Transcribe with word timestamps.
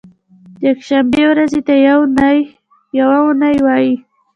یکشنبې 0.67 1.23
ورځې 1.29 1.59
ته 1.67 1.73
یو 2.99 3.21
نۍ 3.41 3.57
وایی 3.65 3.93